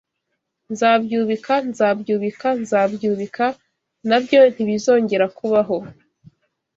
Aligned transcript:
Nzabyubika 0.71 1.55
nzabyubika 1.69 2.47
nzabyubika 2.61 3.45
na 4.07 4.17
byo 4.23 4.41
ntibizongera 4.53 5.25
kubaho 5.37 5.77